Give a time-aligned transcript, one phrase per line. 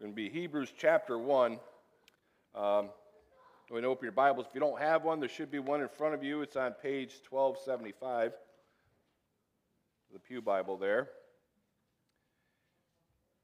[0.00, 1.52] going to be Hebrews chapter 1.
[1.52, 1.60] Um,
[2.56, 2.90] ahead
[3.70, 4.46] and open your Bibles.
[4.48, 6.42] If you don't have one, there should be one in front of you.
[6.42, 8.32] It's on page 1275,
[10.12, 11.10] the Pew Bible there.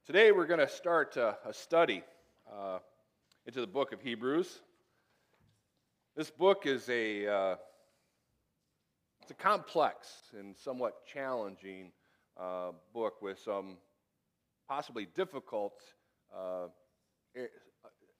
[0.07, 2.03] Today we're going to start a, a study
[2.53, 2.79] uh,
[3.47, 4.61] into the book of Hebrews.
[6.17, 7.57] This book is a uh,
[9.23, 11.93] it's a complex and somewhat challenging
[12.37, 13.77] uh, book with some
[14.69, 16.00] possibly difficult uh,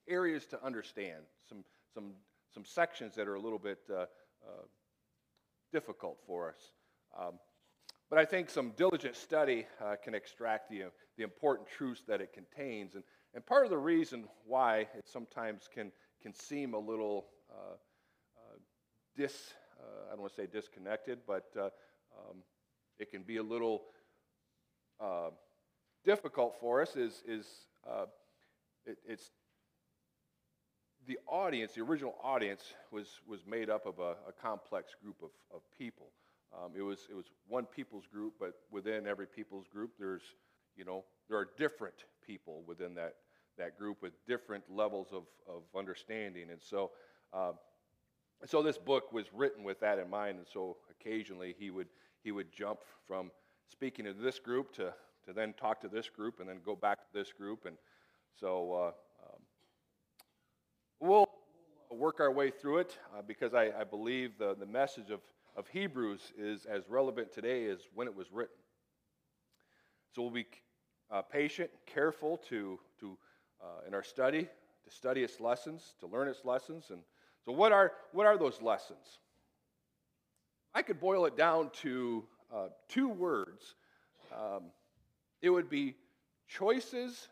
[0.09, 1.65] areas to understand, some,
[1.95, 2.13] some,
[2.53, 4.65] some sections that are a little bit uh, uh,
[5.73, 6.73] difficult for us.
[7.19, 7.35] Um,
[8.09, 10.85] but I think some diligent study uh, can extract the,
[11.17, 12.97] the important truths that it contains.
[12.97, 13.05] And,
[13.35, 17.75] and part of the reason why it sometimes can, can seem a little uh,
[18.37, 18.59] uh,
[19.17, 22.39] dis, I don't want to say disconnected, but um,
[22.99, 23.83] it can be a little
[26.05, 27.47] difficult for us is, is
[27.89, 28.07] uh,
[28.87, 29.31] it, it's
[31.07, 35.31] the audience, the original audience, was, was made up of a, a complex group of,
[35.55, 36.09] of people.
[36.53, 40.23] Um, it, was, it was one people's group, but within every people's group, there's,
[40.77, 41.95] you know, there are different
[42.27, 43.15] people within that,
[43.57, 46.51] that group with different levels of, of understanding.
[46.51, 46.91] And so,
[47.33, 47.53] uh,
[48.47, 50.39] so this book was written with that in mind.
[50.39, 51.89] And so occasionally he would,
[52.23, 53.31] he would jump from
[53.69, 54.93] speaking to this group to,
[55.31, 57.65] to then talk to this group and then go back to this group.
[57.65, 57.77] And
[58.41, 58.87] so uh,
[59.23, 59.41] um,
[60.99, 61.29] we'll
[61.89, 65.21] work our way through it uh, because I, I, believe the, the message of,
[65.57, 68.57] of Hebrews is as relevant today as when it was written.
[70.15, 70.47] So we'll be
[71.13, 73.17] uh, patient, careful to, to
[73.63, 76.87] uh, in our study, to study its lessons, to learn its lessons.
[76.91, 77.03] And
[77.45, 79.19] so, what are, what are those lessons?
[80.75, 83.75] I could boil it down to uh, two words.
[84.33, 84.65] Um,
[85.43, 85.97] it would be
[86.49, 87.29] choices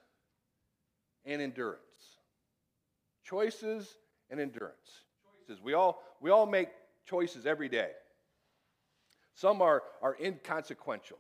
[1.24, 1.82] and endurance.
[3.24, 3.98] Choices
[4.30, 5.04] and endurance.
[5.46, 5.62] Choices.
[5.62, 6.68] We all, we all make
[7.06, 7.90] choices every day.
[9.34, 11.18] Some are, are inconsequential,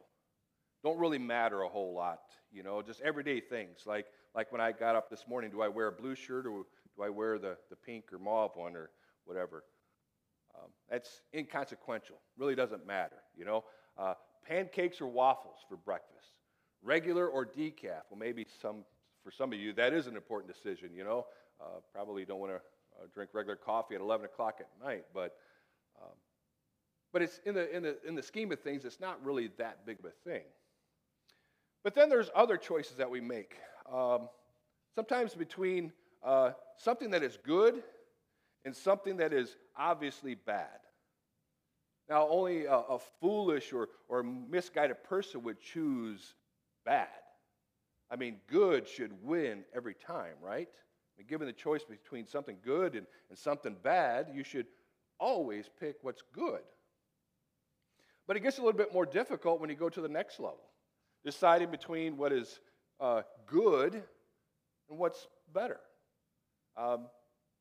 [0.82, 3.80] don't really matter a whole lot, you know, just everyday things.
[3.86, 6.64] Like, like when I got up this morning, do I wear a blue shirt or
[6.96, 8.90] do I wear the, the pink or mauve one or
[9.24, 9.64] whatever?
[10.56, 13.64] Um, that's inconsequential, really doesn't matter, you know.
[13.96, 16.37] Uh, pancakes or waffles for breakfast
[16.82, 18.02] regular or decaf.
[18.10, 18.84] Well, maybe some,
[19.24, 21.26] for some of you, that is an important decision, you know.
[21.60, 25.36] Uh, probably don't want to uh, drink regular coffee at 11 o'clock at night, but,
[26.00, 26.12] um,
[27.12, 29.84] but it's in the, in, the, in the scheme of things, it's not really that
[29.84, 30.44] big of a thing.
[31.82, 33.56] But then there's other choices that we make.
[33.92, 34.28] Um,
[34.94, 37.82] sometimes between uh, something that is good
[38.64, 40.78] and something that is obviously bad.
[42.08, 46.34] Now, only a, a, foolish or, or misguided person would choose
[46.88, 47.08] bad.
[48.10, 50.68] I mean, good should win every time, right?
[50.70, 54.66] I mean, given the choice between something good and, and something bad, you should
[55.20, 56.62] always pick what's good.
[58.26, 60.64] But it gets a little bit more difficult when you go to the next level,
[61.24, 62.58] deciding between what is
[63.00, 63.94] uh, good
[64.88, 65.80] and what's better.
[66.74, 67.06] Um,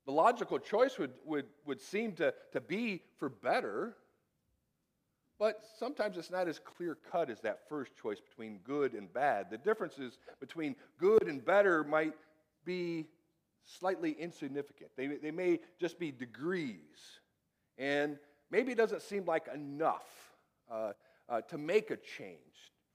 [0.06, 3.98] the logical choice would, would, would seem to, to be for better,
[5.40, 9.48] but sometimes it's not as clear cut as that first choice between good and bad.
[9.50, 12.14] The differences between good and better might
[12.66, 13.08] be
[13.66, 17.20] slightly insignificant, they, they may just be degrees.
[17.78, 18.18] And
[18.50, 20.08] maybe it doesn't seem like enough
[20.72, 20.94] uh,
[21.30, 22.40] uh, to make a change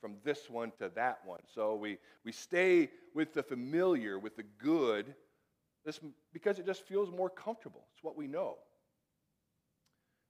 [0.00, 1.40] from this one to that one.
[1.54, 5.14] So we, we stay with the familiar, with the good,
[5.84, 6.00] this,
[6.32, 7.84] because it just feels more comfortable.
[7.94, 8.56] It's what we know.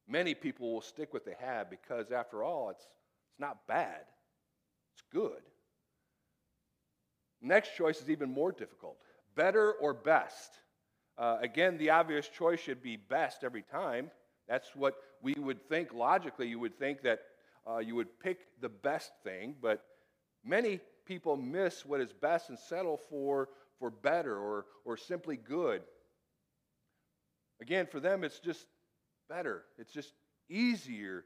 [0.09, 2.87] Many people will stick with they have because, after all, it's,
[3.31, 4.01] it's not bad,
[4.95, 5.43] it's good.
[7.41, 8.99] Next choice is even more difficult
[9.35, 10.59] better or best.
[11.19, 14.11] Uh, again, the obvious choice should be best every time.
[14.49, 16.49] That's what we would think logically.
[16.49, 17.21] You would think that
[17.69, 19.85] uh, you would pick the best thing, but
[20.45, 23.49] many people miss what is best and settle for,
[23.79, 25.83] for better or, or simply good.
[27.61, 28.67] Again, for them, it's just
[29.33, 29.63] better.
[29.79, 30.13] It's just
[30.49, 31.25] easier,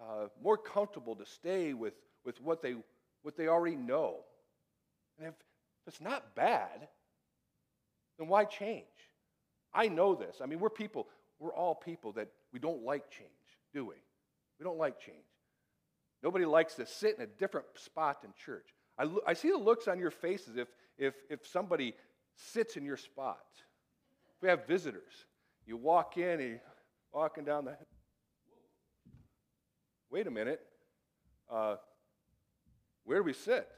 [0.00, 1.94] uh, more comfortable to stay with,
[2.24, 2.74] with what, they,
[3.22, 4.18] what they already know.
[5.18, 5.34] And if
[5.86, 6.88] it's not bad,
[8.18, 8.84] then why change?
[9.74, 10.36] I know this.
[10.42, 11.08] I mean, we're people,
[11.38, 13.28] we're all people that we don't like change,
[13.74, 13.94] do we?
[14.58, 15.16] We don't like change.
[16.22, 18.66] Nobody likes to sit in a different spot in church.
[18.98, 21.94] I, lo- I see the looks on your faces if, if, if somebody
[22.36, 23.44] sits in your spot.
[24.40, 25.26] We have visitors,
[25.66, 26.60] you walk in and
[27.12, 27.76] walking down the.
[30.10, 30.60] Wait a minute.
[31.50, 31.76] Uh,
[33.04, 33.68] where do we sit?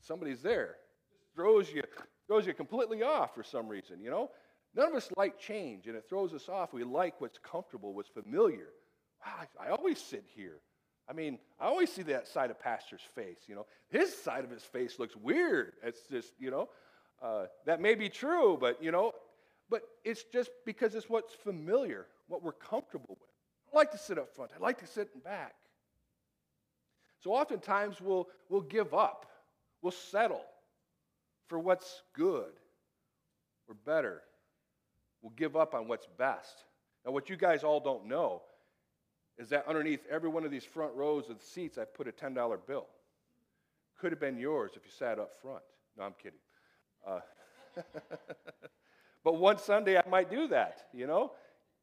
[0.00, 0.76] Somebody's there.
[1.12, 1.82] Just throws you,
[2.26, 4.30] throws you completely off for some reason, you know?
[4.74, 6.72] None of us like change, and it throws us off.
[6.72, 8.68] We like what's comfortable, what's familiar.
[9.24, 10.58] Wow, I always sit here.
[11.08, 13.66] I mean, I always see that side of Pastor's face, you know.
[13.88, 15.74] His side of his face looks weird.
[15.82, 16.68] It's just, you know,
[17.22, 19.12] uh, that may be true, but, you know,
[19.70, 23.30] but it's just because it's what's familiar, what we're comfortable with.
[23.72, 24.50] I like to sit up front.
[24.56, 25.54] I like to sit in back.
[27.20, 29.26] So oftentimes we'll, we'll give up.
[29.82, 30.44] We'll settle
[31.48, 32.52] for what's good
[33.68, 34.22] or better.
[35.22, 36.64] We'll give up on what's best.
[37.04, 38.42] Now, what you guys all don't know
[39.38, 42.34] is that underneath every one of these front rows of seats, I put a $10
[42.66, 42.86] bill.
[43.98, 45.62] Could have been yours if you sat up front.
[45.96, 46.38] No, I'm kidding.
[47.06, 47.20] Uh,
[49.24, 51.32] but one Sunday I might do that, you know?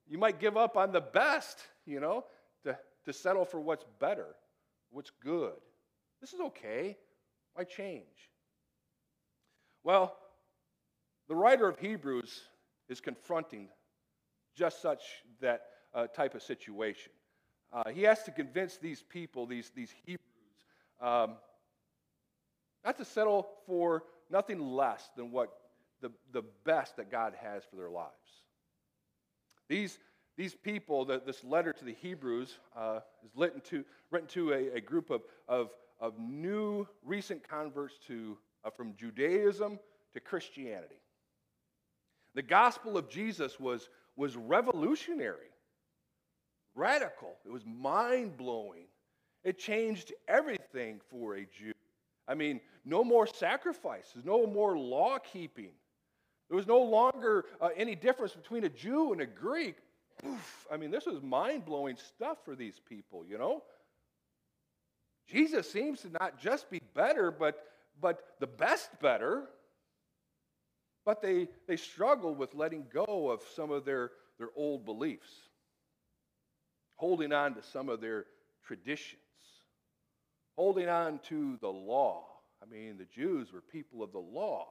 [0.07, 2.25] You might give up on the best, you know,
[2.63, 4.27] to, to settle for what's better,
[4.91, 5.53] what's good.
[6.21, 6.97] This is okay.
[7.53, 8.05] Why change?
[9.83, 10.15] Well,
[11.27, 12.41] the writer of Hebrews
[12.87, 13.69] is confronting
[14.55, 15.01] just such
[15.39, 15.63] that
[15.93, 17.11] uh, type of situation.
[17.73, 20.19] Uh, he has to convince these people, these, these Hebrews,
[21.01, 21.35] um,
[22.83, 25.60] not to settle for nothing less than what
[26.01, 28.11] the, the best that God has for their lives.
[29.69, 29.99] These,
[30.37, 34.77] these people, the, this letter to the Hebrews uh, is written to, written to a,
[34.77, 35.69] a group of, of,
[35.99, 39.79] of new recent converts to, uh, from Judaism
[40.13, 40.95] to Christianity.
[42.33, 45.51] The gospel of Jesus was, was revolutionary
[46.75, 48.85] radical, it was mind blowing.
[49.43, 51.73] It changed everything for a Jew.
[52.27, 55.71] I mean, no more sacrifices, no more law keeping.
[56.51, 59.77] There was no longer uh, any difference between a Jew and a Greek.
[60.27, 63.63] Oof, I mean, this was mind blowing stuff for these people, you know?
[65.29, 67.63] Jesus seems to not just be better, but,
[68.01, 69.45] but the best better.
[71.05, 75.31] But they, they struggle with letting go of some of their, their old beliefs
[76.97, 78.25] holding on to some of their
[78.67, 79.21] traditions,
[80.57, 82.25] holding on to the law.
[82.61, 84.67] I mean, the Jews were people of the law.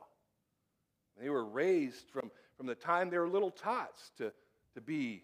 [1.20, 4.32] They were raised from, from the time they were little tots to,
[4.74, 5.22] to be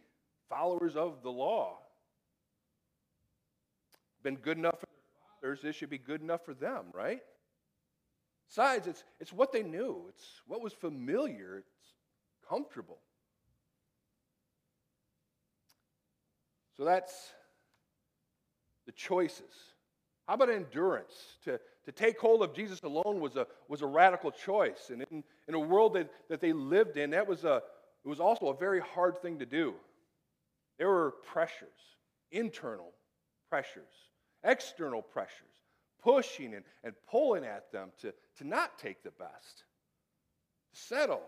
[0.49, 1.79] followers of the law.
[4.23, 7.21] Been good enough for their fathers, this should be good enough for them, right?
[8.49, 12.99] Besides, it's, it's what they knew, it's what was familiar, it's comfortable.
[16.77, 17.33] So that's
[18.85, 19.55] the choices.
[20.27, 21.15] How about endurance?
[21.45, 24.91] To, to take hold of Jesus alone was a, was a radical choice.
[24.91, 27.63] And in, in a world that, that they lived in, that was a,
[28.05, 29.75] it was also a very hard thing to do.
[30.79, 31.69] There were pressures,
[32.31, 32.93] internal
[33.49, 33.85] pressures,
[34.45, 35.55] external pressures,
[36.03, 39.65] pushing and, and pulling at them to, to not take the best,
[40.75, 41.23] to settle,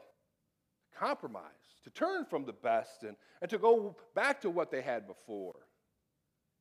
[0.93, 1.45] to compromise
[1.89, 5.57] to turn from the best and, and to go back to what they had before,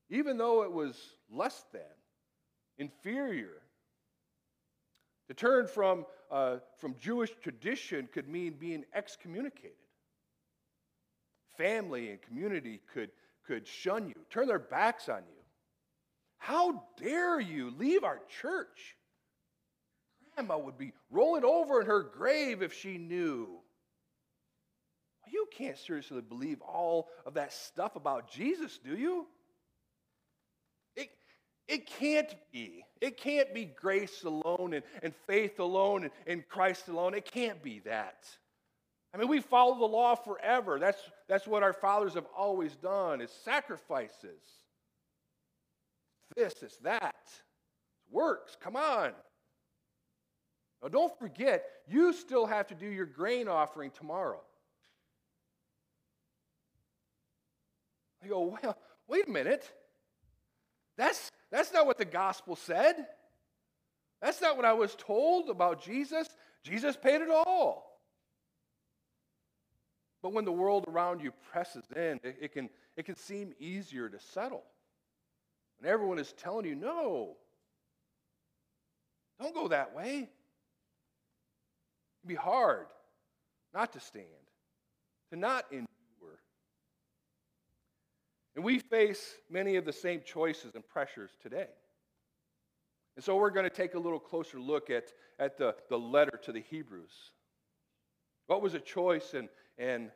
[0.10, 0.98] even though it was
[1.30, 1.82] less than,
[2.78, 3.62] inferior.
[5.28, 9.76] To turn from, uh, from Jewish tradition could mean being excommunicated.
[11.58, 13.12] Family and community could,
[13.46, 15.44] could shun you, turn their backs on you.
[16.38, 18.96] How dare you leave our church?
[20.36, 23.60] Grandma would be rolling over in her grave if she knew.
[25.30, 29.28] You can't seriously believe all of that stuff about Jesus, do you?
[30.96, 31.10] It,
[31.68, 32.86] it can't be.
[33.02, 37.14] It can't be grace alone and, and faith alone and, and Christ alone.
[37.14, 38.26] It can't be that.
[39.14, 40.80] I mean, we follow the law forever.
[40.80, 44.42] That's, that's what our fathers have always done, is sacrifices.
[46.36, 47.16] This, it's that.
[47.26, 48.58] It works.
[48.62, 49.12] Come on.
[50.84, 54.42] Now, don't forget, you still have to do your grain offering tomorrow.
[58.24, 58.78] I go, well,
[59.08, 59.72] wait a minute.
[60.98, 62.96] That's, that's not what the gospel said.
[64.22, 66.28] That's not what I was told about Jesus.
[66.64, 68.00] Jesus paid it all.
[70.22, 74.10] But when the world around you presses in, it, it, can, it can seem easier
[74.10, 74.64] to settle.
[75.80, 77.38] And everyone is telling you, no,
[79.40, 80.30] don't go that way.
[82.24, 82.88] It'd be hard
[83.74, 84.26] not to stand,
[85.32, 85.88] to not endure.
[88.58, 91.68] And we face many of the same choices and pressures today.
[93.16, 96.40] And so we're going to take a little closer look at, at the, the letter
[96.44, 97.14] to the Hebrews.
[98.48, 99.48] What was a choice and,
[99.78, 100.10] and,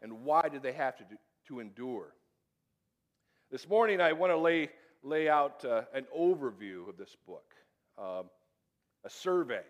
[0.00, 1.16] and why did they have to, do,
[1.48, 2.14] to endure?
[3.50, 4.70] This morning, I want to lay,
[5.02, 7.52] lay out uh, an overview of this book,
[7.98, 8.26] um,
[9.04, 9.64] a survey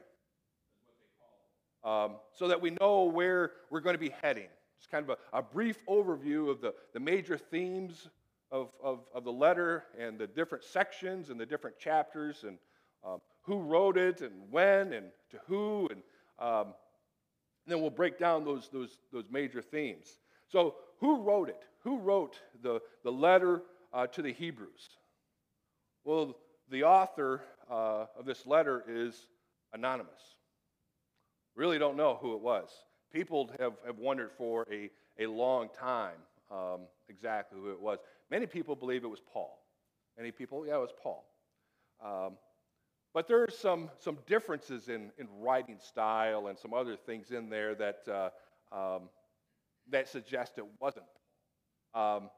[1.82, 4.48] um, so that we know where we're going to be heading.
[4.78, 8.08] Just kind of a, a brief overview of the, the major themes
[8.50, 12.58] of, of, of, the letter and the different sections and the different chapters and
[13.04, 15.88] um, who wrote it and when and to who.
[15.90, 16.02] And,
[16.38, 20.18] um, and then we'll break down those, those, those major themes.
[20.46, 21.62] So, who wrote it?
[21.84, 24.88] Who wrote the, the letter uh, to the Hebrews?
[26.04, 26.36] Well,
[26.70, 29.26] the author uh, of this letter is
[29.72, 30.36] anonymous.
[31.54, 32.70] Really don't know who it was.
[33.12, 36.16] People have, have wondered for a, a long time
[36.50, 37.98] um, exactly who it was.
[38.30, 39.58] Many people believe it was Paul.
[40.16, 41.24] Many people, yeah, it was Paul.
[42.04, 42.32] Um,
[43.14, 47.74] but there's some, some differences in, in writing style and some other things in there
[47.74, 48.30] that, uh,
[48.72, 49.02] um,
[49.90, 51.06] that suggest it wasn't.
[51.94, 52.30] Um,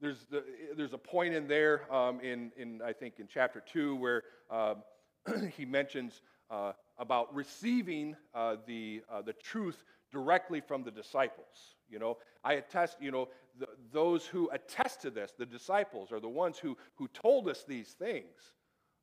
[0.00, 0.44] there's, the,
[0.76, 4.82] there's a point in there um, in, in, I think, in chapter 2 where um,
[5.56, 11.76] he mentions uh, about receiving uh, the, uh, the truth directly from the disciples.
[11.88, 16.20] You know, I attest, you know, the, those who attest to this, the disciples, are
[16.20, 18.52] the ones who, who told us these things.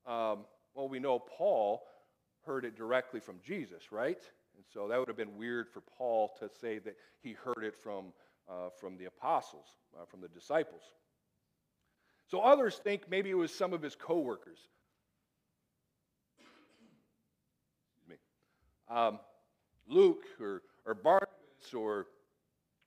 [0.05, 1.83] Um, well, we know Paul
[2.45, 4.21] heard it directly from Jesus, right?
[4.55, 7.75] And so that would have been weird for Paul to say that he heard it
[7.75, 8.13] from,
[8.49, 9.65] uh, from the apostles,
[9.99, 10.83] uh, from the disciples.
[12.27, 14.59] So others think maybe it was some of his coworkers.
[18.07, 18.15] me.
[18.89, 19.19] Um,
[19.87, 22.07] Luke or, or Barnabas or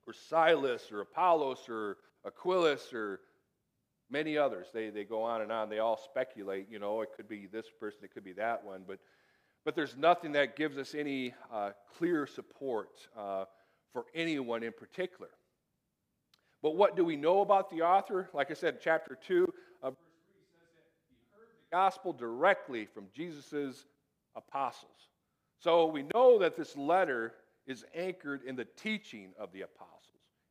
[0.09, 3.21] or Silas or Apollos or Aquilus or
[4.11, 4.69] many others.
[4.73, 5.69] They, they go on and on.
[5.69, 8.85] They all speculate, you know, it could be this person, it could be that one.
[8.87, 8.99] But,
[9.67, 13.45] but there's nothing that gives us any uh, clear support uh,
[13.93, 15.29] for anyone in particular.
[16.63, 18.31] But what do we know about the author?
[18.33, 19.45] Like I said, chapter 2,
[19.83, 23.85] uh, verse 3 says that he heard the gospel directly from Jesus'
[24.35, 25.11] apostles.
[25.61, 27.35] So we know that this letter
[27.69, 29.95] is anchored in the teaching of the apostles.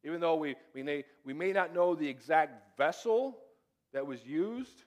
[0.06, 3.40] Even though we, we, may, we may not know the exact vessel
[3.92, 4.84] that was used,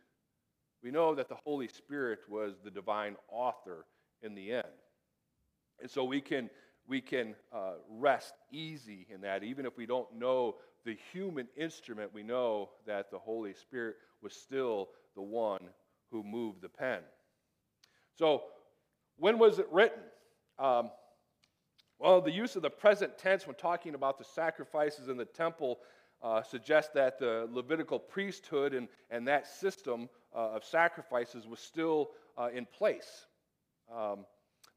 [0.83, 3.85] we know that the Holy Spirit was the divine author
[4.23, 4.65] in the end.
[5.81, 6.49] And so we can,
[6.87, 9.43] we can uh, rest easy in that.
[9.43, 14.33] Even if we don't know the human instrument, we know that the Holy Spirit was
[14.33, 15.61] still the one
[16.11, 17.01] who moved the pen.
[18.19, 18.45] So,
[19.17, 20.03] when was it written?
[20.59, 20.91] Um,
[22.01, 25.81] well, the use of the present tense when talking about the sacrifices in the temple
[26.23, 32.11] uh, suggests that the Levitical priesthood and, and that system uh, of sacrifices was still
[32.39, 33.27] uh, in place.
[33.95, 34.25] Um,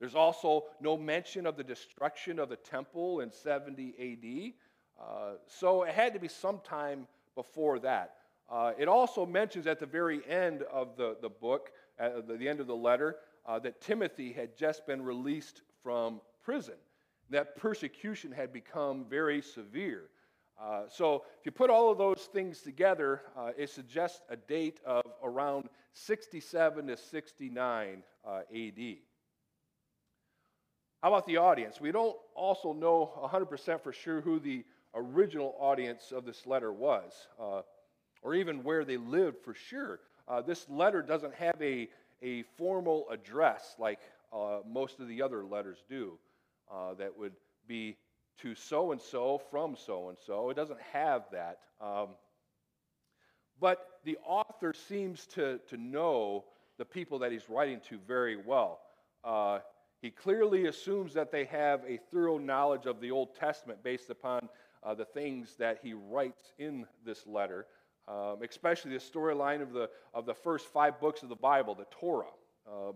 [0.01, 4.53] there's also no mention of the destruction of the temple in 70
[5.00, 8.15] AD, uh, so it had to be sometime before that.
[8.51, 12.60] Uh, it also mentions at the very end of the, the book, at the end
[12.60, 13.15] of the letter,
[13.46, 16.75] uh, that Timothy had just been released from prison
[17.30, 20.10] that persecution had become very severe.
[20.62, 24.80] Uh, so, if you put all of those things together, uh, it suggests a date
[24.86, 28.98] of around 67 to 69 uh, AD.
[31.01, 31.82] How about the audience?
[31.82, 34.63] We don't also know 100% for sure who the
[34.96, 37.12] original audience of this letter was,
[37.42, 37.63] uh,
[38.22, 40.00] or even where they lived for sure.
[40.27, 41.89] Uh, this letter doesn't have a,
[42.22, 44.00] a formal address like
[44.32, 46.18] uh, most of the other letters do
[46.74, 47.34] uh, that would
[47.68, 47.98] be
[48.42, 50.50] to so and so from so and so.
[50.50, 51.60] It doesn't have that.
[51.80, 52.10] Um,
[53.60, 56.46] but the author seems to, to know
[56.77, 58.80] the people that he's writing to very well.
[59.24, 59.60] Uh,
[60.01, 64.50] he clearly assumes that they have a thorough knowledge of the Old Testament based upon
[64.84, 67.68] uh, the things that he writes in this letter,
[68.08, 71.86] um, especially the storyline of the, of the first five books of the Bible, the
[71.89, 72.25] Torah,
[72.68, 72.96] um,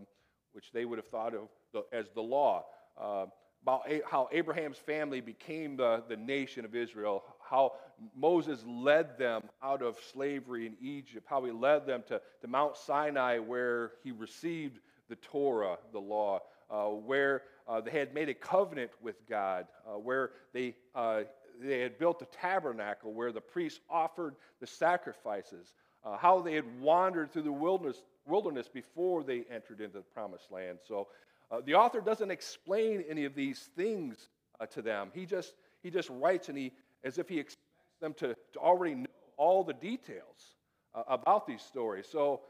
[0.51, 2.65] which they would have thought of the, as the law.
[2.99, 3.27] Uh,
[3.63, 7.73] about how Abraham's family became the, the nation of Israel, how
[8.15, 12.77] Moses led them out of slavery in Egypt, how he led them to, to Mount
[12.77, 18.33] Sinai where he received the Torah, the law, uh, where uh, they had made a
[18.33, 21.21] covenant with God, uh, where they, uh,
[21.61, 25.73] they had built a tabernacle where the priests offered the sacrifices,
[26.05, 30.51] uh, how they had wandered through the wilderness, wilderness before they entered into the promised
[30.51, 30.79] land.
[30.87, 31.07] So
[31.49, 35.11] uh, the author doesn't explain any of these things uh, to them.
[35.13, 36.73] He just, he just writes and he,
[37.03, 37.63] as if he expects
[38.01, 39.05] them to, to already know
[39.37, 40.55] all the details
[40.93, 42.07] uh, about these stories.
[42.11, 42.41] So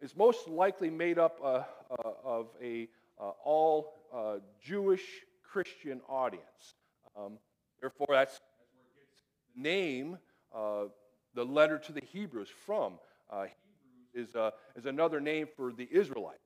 [0.00, 1.46] it's most likely made up uh,
[1.90, 2.88] uh, of a
[3.20, 3.94] uh, all
[4.62, 5.04] Jewish
[5.42, 6.74] Christian audience.
[7.16, 7.38] Um,
[7.80, 8.42] therefore, that's, that's,
[8.72, 9.22] where it gets
[9.54, 10.18] the name,
[11.34, 12.94] the letter to the Hebrews from.
[13.30, 14.34] Hebrews is,
[14.74, 16.38] is another name for the Israelites.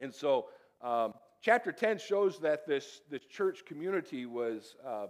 [0.00, 0.46] And so
[0.82, 5.06] um, chapter 10 shows that this, this church community was, uh,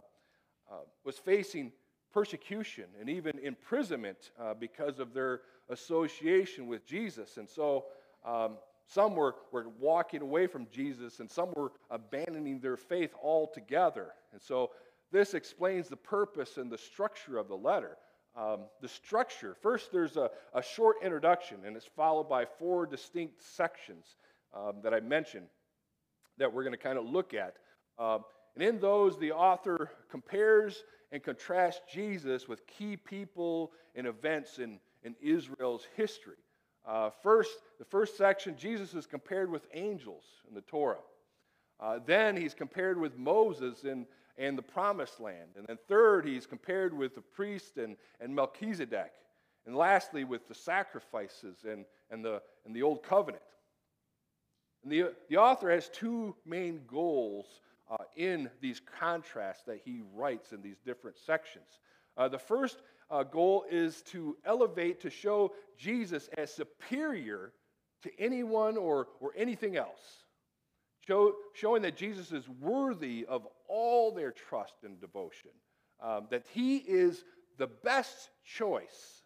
[0.71, 1.73] uh, was facing
[2.12, 7.37] persecution and even imprisonment uh, because of their association with Jesus.
[7.38, 7.87] And so
[8.25, 14.09] um, some were, were walking away from Jesus and some were abandoning their faith altogether.
[14.33, 14.71] And so
[15.11, 17.97] this explains the purpose and the structure of the letter.
[18.35, 23.43] Um, the structure first, there's a, a, short introduction, and it's followed by four distinct
[23.43, 24.17] sections
[24.55, 25.49] um, that I mentioned
[26.42, 27.54] that we're going to kind of look at.
[28.00, 28.25] Um,
[28.56, 30.82] and in those, the author compares
[31.12, 36.38] and contrasts Jesus with key people and events in, in Israel's history.
[36.84, 40.99] Uh, first, the first section, Jesus is compared with angels in the Torah.
[41.78, 44.04] Uh, then he's compared with Moses in,
[44.37, 45.50] in the promised land.
[45.56, 49.12] And then third, he's compared with the priest and, and Melchizedek.
[49.64, 53.44] And lastly, with the sacrifices and, and, the, and the old covenant.
[54.83, 57.47] And the, the author has two main goals
[57.91, 61.67] uh, in these contrasts that he writes in these different sections.
[62.17, 67.53] Uh, the first uh, goal is to elevate, to show Jesus as superior
[68.03, 70.25] to anyone or, or anything else.
[71.07, 75.51] Show, showing that Jesus is worthy of all their trust and devotion,
[76.01, 77.25] um, that he is
[77.59, 79.23] the best choice.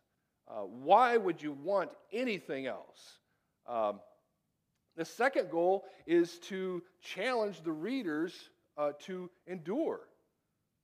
[0.48, 3.18] Uh, why would you want anything else?
[3.68, 4.00] Um,
[4.96, 10.00] the second goal is to challenge the readers uh, to endure,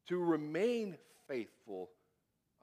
[0.08, 0.96] to remain
[1.28, 1.90] faithful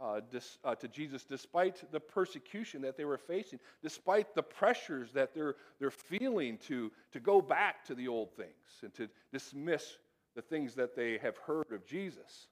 [0.02, 5.12] uh, dis, uh, to Jesus despite the persecution that they were facing, despite the pressures
[5.12, 8.50] that they're, they're feeling to, to go back to the old things
[8.82, 9.98] and to dismiss
[10.36, 12.48] the things that they have heard of Jesus.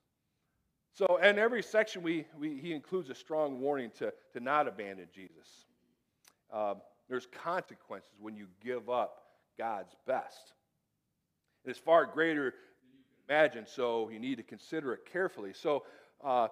[0.93, 5.07] So, in every section, we, we, he includes a strong warning to, to not abandon
[5.13, 5.47] Jesus.
[6.51, 6.73] Uh,
[7.09, 9.23] there's consequences when you give up
[9.57, 10.53] God's best.
[11.65, 15.53] It's far greater than you can imagine, so you need to consider it carefully.
[15.53, 15.83] So,
[16.23, 16.47] uh,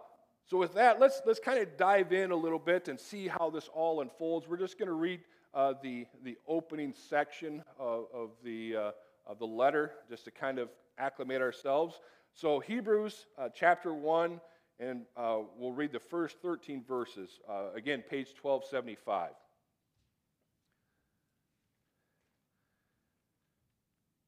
[0.45, 3.49] so with that, let's, let's kind of dive in a little bit and see how
[3.49, 4.47] this all unfolds.
[4.47, 5.21] We're just going to read
[5.53, 8.91] uh, the, the opening section of, of, the, uh,
[9.25, 11.99] of the letter just to kind of acclimate ourselves.
[12.33, 14.41] So Hebrews uh, chapter 1,
[14.79, 17.39] and uh, we'll read the first 13 verses.
[17.49, 19.31] Uh, again, page 1275.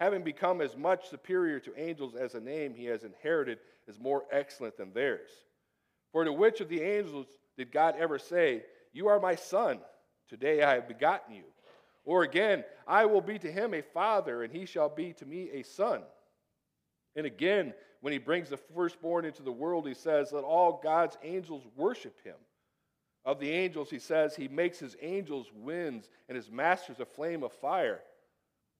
[0.00, 4.24] Having become as much superior to angels as the name he has inherited is more
[4.32, 5.30] excellent than theirs.
[6.12, 7.26] For to which of the angels
[7.56, 9.78] did God ever say, You are my son,
[10.28, 11.44] today I have begotten you?
[12.04, 15.50] Or again, I will be to him a father, and he shall be to me
[15.52, 16.02] a son.
[17.16, 21.16] And again, when he brings the firstborn into the world, he says, Let all God's
[21.22, 22.34] angels worship him.
[23.24, 27.42] Of the angels, he says, He makes his angels winds and his masters a flame
[27.42, 28.00] of fire.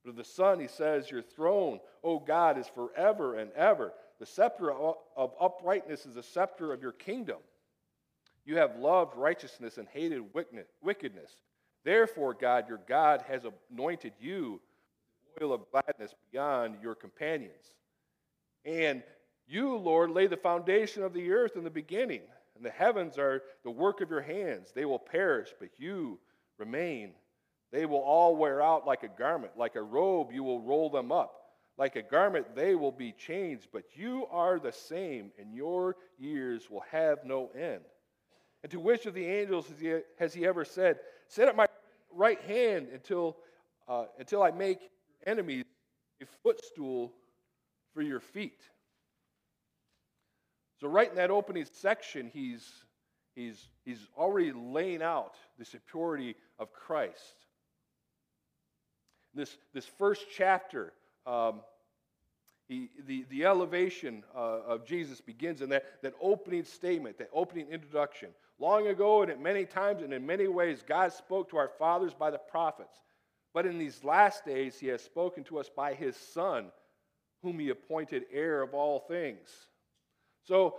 [0.05, 3.93] But of the Son, he says, Your throne, O God, is forever and ever.
[4.21, 7.39] The scepter of uprightness is the scepter of your kingdom.
[8.45, 10.23] You have loved righteousness and hated
[10.83, 11.31] wickedness.
[11.85, 14.61] Therefore, God, your God, has anointed you
[15.35, 17.75] with oil of gladness beyond your companions.
[18.65, 19.03] And
[19.47, 22.23] you, Lord, lay the foundation of the earth in the beginning,
[22.57, 24.73] and the heavens are the work of your hands.
[24.75, 26.19] They will perish, but you
[26.59, 27.13] remain.
[27.73, 29.53] They will all wear out like a garment.
[29.57, 31.45] Like a robe, you will roll them up.
[31.77, 36.71] Like a garment, they will be changed, but you are the same, and your years
[36.71, 37.83] will have no end.
[38.63, 41.67] And to which of the angels has he, has he ever said, Sit at my
[42.13, 43.37] right hand until,
[43.89, 44.91] uh, until I make
[45.27, 45.65] enemies
[46.23, 47.13] a footstool
[47.93, 48.63] for your feet?
[50.81, 52.67] So, right in that opening section, he's,
[53.35, 57.44] he's, he's already laying out the superiority of Christ.
[59.35, 60.93] This, this first chapter
[61.27, 61.61] um,
[62.67, 67.69] he, the, the elevation uh, of Jesus begins in that, that opening statement, that opening
[67.69, 68.31] introduction.
[68.59, 72.15] Long ago, and at many times and in many ways, God spoke to our fathers
[72.15, 72.97] by the prophets.
[73.53, 76.71] But in these last days, He has spoken to us by His Son,
[77.43, 79.51] whom He appointed heir of all things.
[80.45, 80.77] So,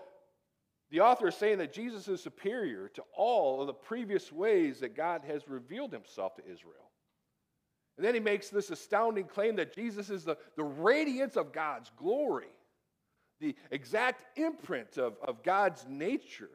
[0.92, 4.96] the author is saying that Jesus is superior to all of the previous ways that
[4.96, 6.85] God has revealed Himself to Israel.
[7.98, 11.92] And then he makes this astounding claim that Jesus is the, the radiance of God's
[11.98, 12.52] glory,
[13.40, 16.50] the exact imprint of, of God's nature.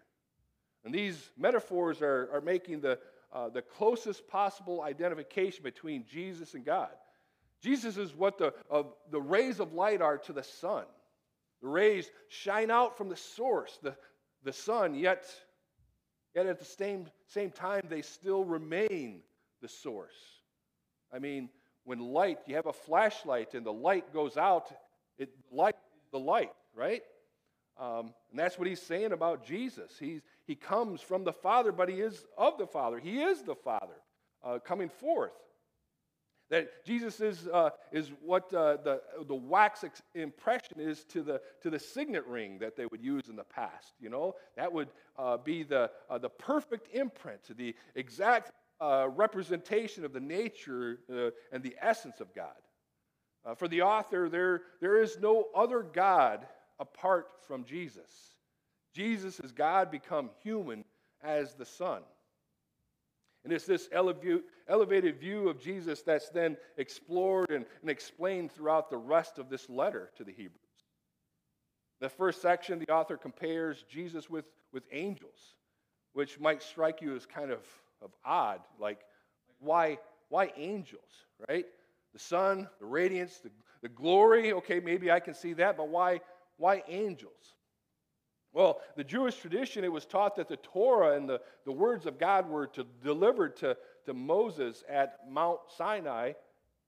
[0.84, 2.98] And these metaphors are, are making the,
[3.32, 6.90] uh, the closest possible identification between Jesus and God.
[7.62, 8.54] Jesus is what the,
[9.10, 10.84] the rays of light are to the sun.
[11.62, 13.94] The rays shine out from the source, the,
[14.44, 15.26] the sun, yet,
[16.34, 19.20] yet at the same, same time, they still remain
[19.60, 20.39] the source.
[21.12, 21.48] I mean,
[21.84, 24.72] when light, you have a flashlight and the light goes out,
[25.18, 25.76] it light
[26.12, 27.02] the light, right?
[27.78, 29.92] Um, and that's what he's saying about Jesus.
[29.98, 32.98] He's, he comes from the Father, but he is of the Father.
[32.98, 33.96] He is the Father
[34.44, 35.32] uh, coming forth.
[36.50, 39.84] That Jesus is, uh, is what uh, the, the wax
[40.16, 43.92] impression is to the, to the signet ring that they would use in the past.
[44.00, 50.04] You know, that would uh, be the, uh, the perfect imprint, the exact uh, representation
[50.04, 53.56] of the nature uh, and the essence of God.
[53.56, 56.46] for the author, there, there is no other God
[56.78, 58.34] apart from Jesus.
[58.94, 60.84] Jesus is God become human
[61.22, 62.02] as the Son.
[63.44, 68.98] And it's this elevated view of Jesus that's then explored and, and explained throughout the
[68.98, 70.58] rest of this letter to the Hebrews.
[72.00, 75.54] The first section, the author compares Jesus with, with angels,
[76.12, 77.60] which might strike you as kind of,
[78.02, 78.60] of odd.
[78.78, 79.00] Like,
[79.58, 81.66] why, why angels, right?
[82.12, 83.50] The sun, the radiance, the,
[83.82, 86.20] the glory, okay, maybe I can see that, but why,
[86.56, 87.54] why angels?
[88.52, 92.18] Well, the Jewish tradition, it was taught that the Torah and the, the words of
[92.18, 96.32] God were to, delivered to, to Moses at Mount Sinai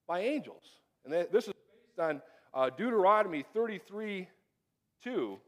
[0.09, 0.64] by angels.
[1.05, 2.22] And this is based on
[2.53, 4.29] uh, Deuteronomy 33
[5.05, 5.38] 2.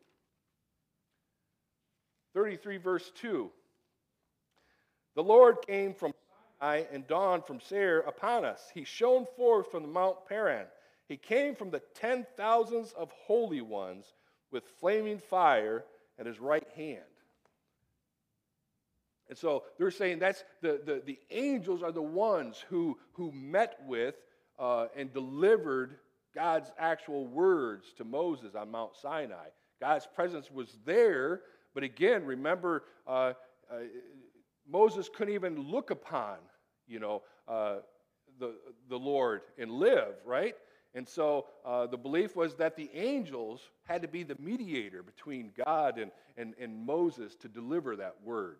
[2.35, 3.51] 33, verse 2.
[5.15, 6.13] The Lord came from
[6.61, 8.71] Sinai and dawned from Seir upon us.
[8.75, 10.67] He shone forth from the Mount Paran.
[11.09, 14.15] He came from the ten thousands of holy ones
[14.51, 15.85] with flaming fire
[16.19, 17.01] at his right hand.
[19.29, 23.79] And so they're saying that's the, the, the angels are the ones who, who met
[23.87, 24.15] with
[24.59, 25.97] uh, and delivered
[26.35, 29.49] God's actual words to Moses on Mount Sinai.
[29.81, 31.41] God's presence was there,
[31.75, 33.33] but again, remember, uh,
[33.71, 33.77] uh,
[34.69, 36.37] Moses couldn't even look upon,
[36.87, 37.77] you know, uh,
[38.39, 38.55] the,
[38.89, 40.55] the Lord and live, right?
[40.95, 45.51] And so uh, the belief was that the angels had to be the mediator between
[45.65, 48.59] God and, and, and Moses to deliver that word.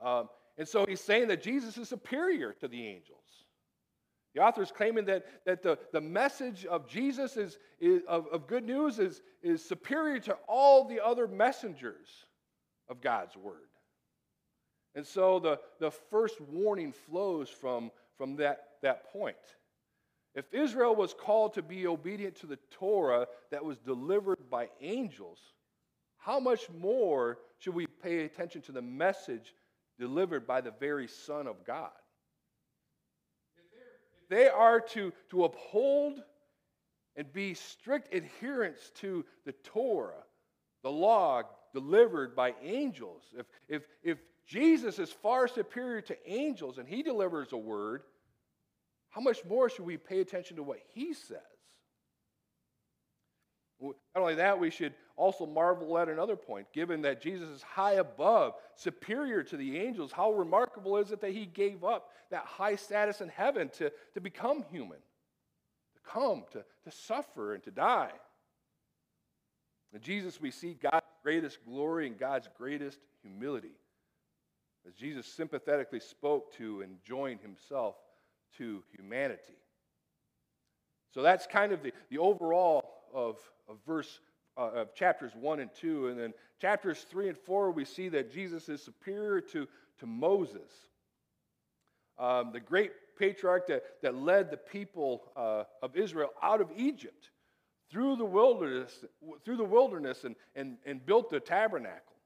[0.00, 3.18] Um, and so he's saying that Jesus is superior to the angels.
[4.34, 8.46] The author is claiming that, that the, the message of Jesus is, is of, of
[8.46, 12.08] good news is, is superior to all the other messengers
[12.88, 13.68] of God's word.
[14.98, 19.36] And so the, the first warning flows from, from that, that point.
[20.34, 25.38] If Israel was called to be obedient to the Torah that was delivered by angels,
[26.16, 29.54] how much more should we pay attention to the message
[30.00, 31.92] delivered by the very Son of God?
[33.56, 36.24] If they are to, to uphold
[37.14, 40.24] and be strict adherents to the Torah,
[40.82, 46.88] the law delivered by angels, if, if, if Jesus is far superior to angels and
[46.88, 48.02] he delivers a word,
[49.10, 51.38] how much more should we pay attention to what he says?
[53.80, 56.66] Not only that, we should also marvel at another point.
[56.72, 61.32] Given that Jesus is high above, superior to the angels, how remarkable is it that
[61.32, 66.64] he gave up that high status in heaven to, to become human, to come, to,
[66.84, 68.10] to suffer, and to die?
[69.92, 73.76] In Jesus, we see God's greatest glory and God's greatest humility.
[74.86, 77.96] As Jesus sympathetically spoke to and joined himself
[78.56, 79.58] to humanity.
[81.12, 83.38] So that's kind of the, the overall of,
[83.68, 84.20] of verse
[84.56, 86.08] uh, of chapters 1 and 2.
[86.08, 89.66] And then chapters 3 and 4, we see that Jesus is superior to,
[90.00, 90.70] to Moses,
[92.18, 97.30] um, the great patriarch that, that led the people uh, of Israel out of Egypt
[97.90, 99.04] through the wilderness,
[99.44, 102.16] through the wilderness and, and, and built the tabernacle.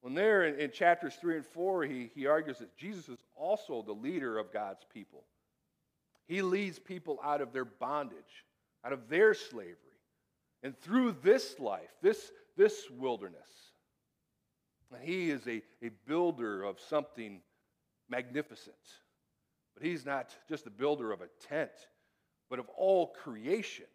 [0.00, 3.82] When there in, in, chapters 3 and 4, he, he argues that Jesus is also
[3.82, 5.24] the leader of God's people.
[6.26, 8.44] He leads people out of their bondage,
[8.84, 9.76] out of their slavery,
[10.62, 13.48] and through this life, this, this wilderness.
[14.92, 17.40] And he is a, a builder of something
[18.08, 18.76] magnificent.
[19.74, 21.70] But he's not just the builder of a tent,
[22.48, 23.86] but of all creation.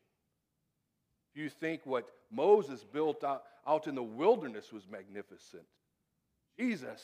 [1.33, 5.63] If you think what Moses built out, out in the wilderness was magnificent,
[6.57, 7.01] Jesus,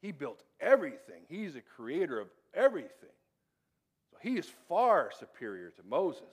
[0.00, 1.22] he built everything.
[1.28, 2.90] He's a creator of everything.
[4.10, 6.32] So he is far superior to Moses.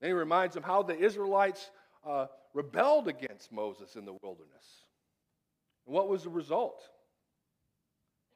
[0.00, 1.70] Then he reminds them how the Israelites
[2.04, 4.66] uh, rebelled against Moses in the wilderness.
[5.86, 6.82] And what was the result?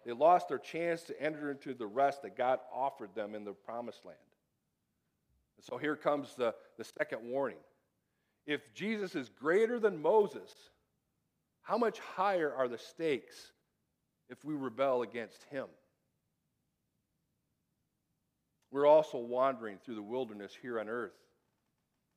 [0.04, 3.52] They lost their chance to enter into the rest that God offered them in the
[3.52, 4.18] promised land.
[5.56, 7.58] And so here comes the, the second warning.
[8.46, 10.52] If Jesus is greater than Moses,
[11.66, 13.50] how much higher are the stakes
[14.28, 15.66] if we rebel against him?
[18.70, 21.18] We're also wandering through the wilderness here on earth.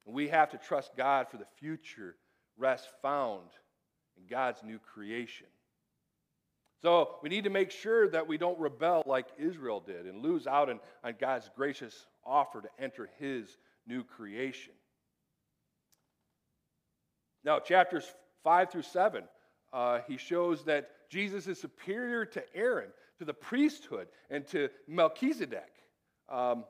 [0.06, 2.16] And we have to trust God for the future
[2.60, 3.50] rest found
[4.18, 5.48] in God's new creation.
[6.84, 10.46] So we need to make sure that we don't rebel like Israel did and lose
[10.46, 13.58] out on, on God's gracious offer to enter his
[13.88, 14.74] new creation.
[17.44, 18.06] Now, chapters
[18.44, 19.24] 5 through 7,
[19.74, 25.74] uh, he shows that Jesus is superior to Aaron, to the priesthood, and to Melchizedek.
[26.28, 26.66] Um,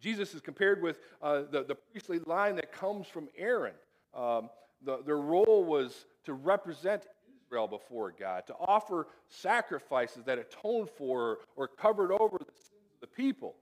[0.00, 3.74] Jesus is compared with uh, the, the priestly line that comes from Aaron.
[4.14, 4.50] Um,
[4.84, 7.06] the, their role was to represent
[7.46, 13.00] Israel before God, to offer sacrifices that atoned for or covered over the sins of
[13.00, 13.54] the people.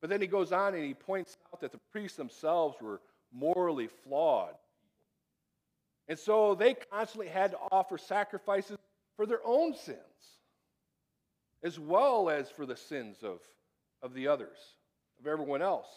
[0.00, 3.00] But then he goes on and he points out that the priests themselves were
[3.32, 4.54] morally flawed.
[6.08, 8.78] And so they constantly had to offer sacrifices
[9.16, 9.98] for their own sins,
[11.62, 13.40] as well as for the sins of,
[14.02, 14.58] of the others,
[15.20, 15.88] of everyone else.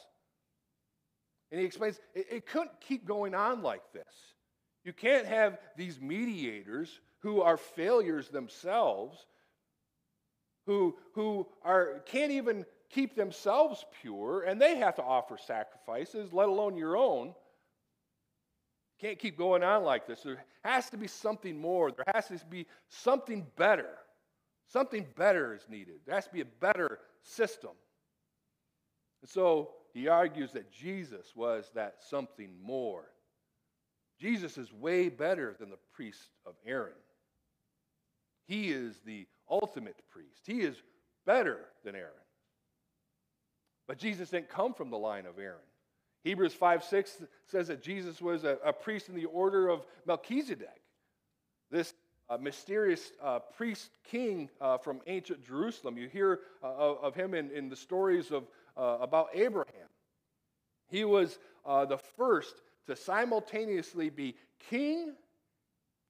[1.51, 4.03] And he explains it, it couldn't keep going on like this.
[4.83, 9.25] You can't have these mediators who are failures themselves,
[10.67, 16.47] who, who are, can't even keep themselves pure, and they have to offer sacrifices, let
[16.47, 17.33] alone your own.
[18.99, 20.21] Can't keep going on like this.
[20.21, 21.91] There has to be something more.
[21.91, 23.89] There has to be something better.
[24.67, 25.95] Something better is needed.
[26.05, 27.71] There has to be a better system.
[29.21, 33.05] And so he argues that Jesus was that something more.
[34.19, 36.93] Jesus is way better than the priest of Aaron.
[38.47, 40.41] He is the ultimate priest.
[40.45, 40.81] He is
[41.25, 42.11] better than Aaron.
[43.87, 45.59] But Jesus didn't come from the line of Aaron.
[46.25, 50.81] Hebrews 5 6 says that Jesus was a, a priest in the order of Melchizedek,
[51.69, 51.93] this
[52.27, 55.99] uh, mysterious uh, priest king uh, from ancient Jerusalem.
[55.99, 59.87] You hear uh, of, of, him in, in the stories of, uh, about Abraham.
[60.89, 62.55] He was uh, the first
[62.87, 64.35] to simultaneously be
[64.71, 65.13] king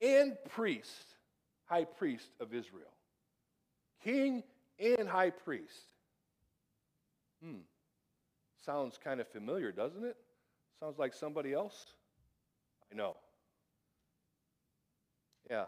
[0.01, 1.15] and priest,
[1.65, 2.93] high priest of Israel.
[4.01, 4.43] King
[4.80, 5.89] and high priest.
[7.43, 7.60] Hmm.
[8.65, 10.17] Sounds kind of familiar, doesn't it?
[10.80, 11.86] Sounds like somebody else.
[12.91, 13.15] I know.
[15.49, 15.65] Yeah.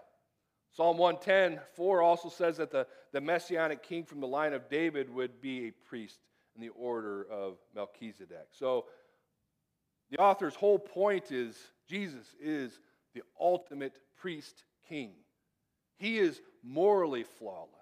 [0.71, 5.13] Psalm 110, 4 also says that the, the messianic king from the line of David
[5.13, 6.19] would be a priest
[6.55, 8.47] in the order of Melchizedek.
[8.51, 8.85] So
[10.09, 11.55] the author's whole point is
[11.87, 12.79] Jesus is
[13.13, 15.11] the ultimate priest king.
[15.97, 17.76] He is morally flawless.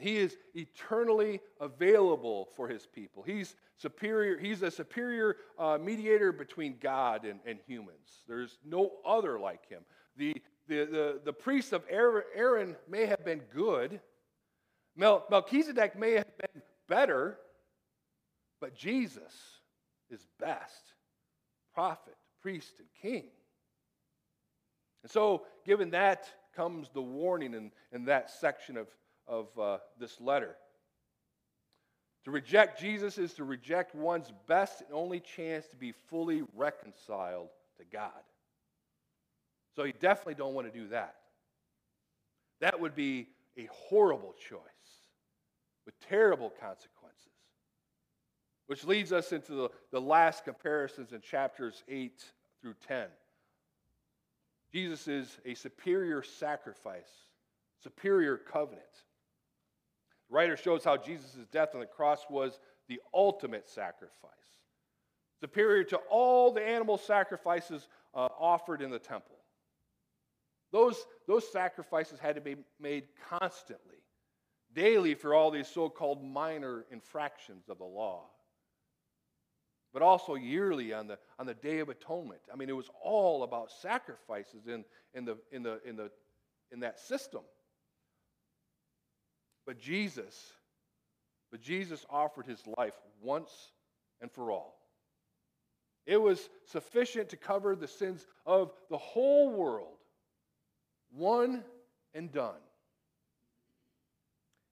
[0.00, 3.22] He is eternally available for his people.
[3.22, 4.38] He's superior.
[4.38, 8.22] He's a superior uh, mediator between God and, and humans.
[8.26, 9.82] There's no other like him.
[10.16, 10.34] The,
[10.68, 14.00] the, the, the priest of Aaron may have been good.
[14.96, 17.38] Mel, Melchizedek may have been better,
[18.60, 19.32] but Jesus
[20.10, 20.94] is best
[21.72, 23.26] prophet, priest, and king.
[25.04, 28.88] And so, given that comes the warning in, in that section of
[29.28, 30.56] of uh, this letter.
[32.24, 37.48] To reject Jesus is to reject one's best and only chance to be fully reconciled
[37.78, 38.10] to God.
[39.76, 41.16] So you definitely don't want to do that.
[42.60, 44.58] That would be a horrible choice
[45.86, 47.32] with terrible consequences.
[48.66, 52.22] Which leads us into the, the last comparisons in chapters 8
[52.60, 53.06] through 10.
[54.72, 57.08] Jesus is a superior sacrifice,
[57.82, 58.82] superior covenant.
[60.28, 64.32] The writer shows how Jesus' death on the cross was the ultimate sacrifice,
[65.40, 69.36] superior to all the animal sacrifices uh, offered in the temple.
[70.70, 73.96] Those, those sacrifices had to be made constantly,
[74.74, 78.24] daily for all these so called minor infractions of the law,
[79.92, 82.40] but also yearly on the, on the Day of Atonement.
[82.52, 86.10] I mean, it was all about sacrifices in, in, the, in, the, in, the,
[86.70, 87.40] in that system.
[89.68, 90.54] But Jesus,
[91.50, 93.50] but Jesus offered his life once
[94.22, 94.78] and for all.
[96.06, 99.98] It was sufficient to cover the sins of the whole world,
[101.10, 101.64] one
[102.14, 102.62] and done.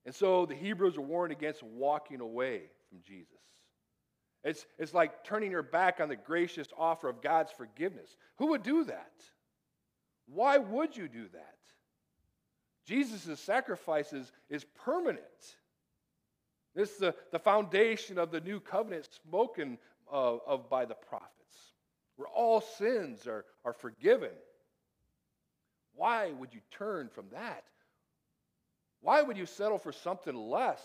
[0.07, 3.37] And so the Hebrews are warned against walking away from Jesus.
[4.45, 8.17] It's, it's like turning your back on the gracious offer of God's forgiveness.
[8.39, 9.13] Who would do that?
[10.25, 11.56] Why would you do that?
[12.87, 15.19] Jesus' sacrifice is, is permanent.
[16.75, 21.33] This is the, the foundation of the new covenant spoken of, of by the prophets,
[22.17, 24.31] where all sins are, are forgiven.
[25.95, 27.65] Why would you turn from that?
[29.01, 30.83] Why would you settle for something less?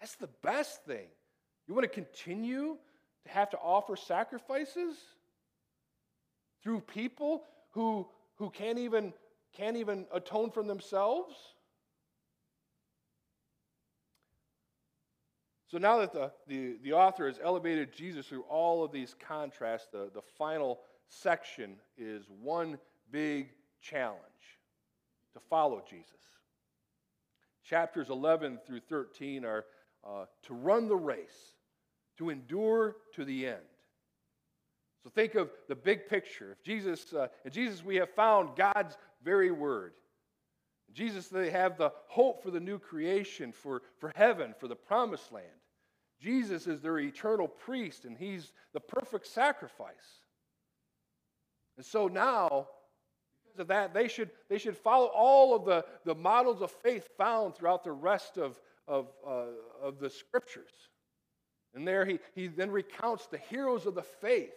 [0.00, 1.06] That's the best thing.
[1.66, 2.76] You want to continue
[3.24, 4.96] to have to offer sacrifices
[6.62, 9.12] through people who, who can't, even,
[9.56, 11.34] can't even atone for themselves?
[15.70, 19.86] So now that the, the, the author has elevated Jesus through all of these contrasts,
[19.92, 22.76] the, the final section is one
[23.12, 24.20] big challenge
[25.34, 26.10] to follow Jesus.
[27.62, 29.64] Chapters 11 through 13 are
[30.04, 31.54] uh, to run the race,
[32.18, 33.58] to endure to the end.
[35.04, 36.52] So think of the big picture.
[36.52, 39.92] If Jesus, uh, in Jesus, we have found God's very word.
[40.92, 45.30] Jesus, they have the hope for the new creation, for, for heaven, for the promised
[45.32, 45.46] land.
[46.20, 50.20] Jesus is their eternal priest, and he's the perfect sacrifice.
[51.76, 52.68] And so now,
[53.44, 57.08] because of that, they should, they should follow all of the, the models of faith
[57.16, 59.46] found throughout the rest of, of, uh,
[59.82, 60.72] of the scriptures.
[61.74, 64.52] And there he, he then recounts the heroes of the faith.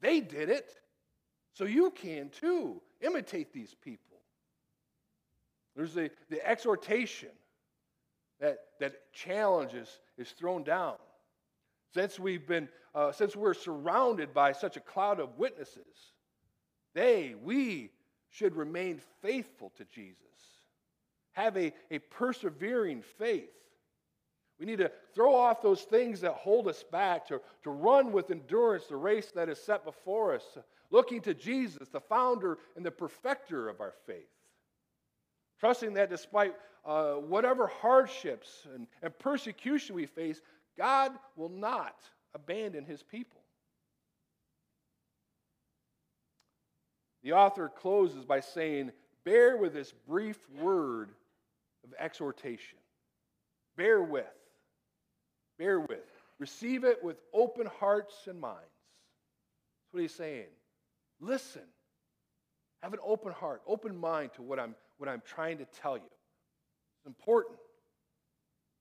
[0.00, 0.72] They did it,
[1.54, 2.82] so you can too.
[3.02, 4.18] Imitate these people.
[5.76, 7.30] There's the, the exhortation
[8.40, 9.88] that, that challenge is,
[10.18, 10.94] is thrown down.
[11.94, 16.12] Since we've been, uh, since we're surrounded by such a cloud of witnesses,
[16.94, 17.90] they, we,
[18.32, 20.16] should remain faithful to Jesus.
[21.32, 23.50] Have a, a persevering faith.
[24.58, 28.30] We need to throw off those things that hold us back, to, to run with
[28.30, 30.44] endurance the race that is set before us,
[30.92, 34.28] looking to Jesus, the founder and the perfecter of our faith.
[35.58, 40.40] Trusting that despite uh, whatever hardships and, and persecution we face,
[40.76, 41.96] God will not
[42.34, 43.40] abandon his people.
[47.22, 48.92] The author closes by saying,
[49.24, 51.10] Bear with this brief word
[51.84, 52.78] of exhortation.
[53.76, 54.24] Bear with.
[55.58, 56.00] Bear with.
[56.40, 58.58] Receive it with open hearts and minds.
[58.58, 60.46] That's what he's saying.
[61.22, 61.62] Listen.
[62.82, 66.02] Have an open heart, open mind to what I'm, what I'm trying to tell you.
[66.02, 67.58] It's important.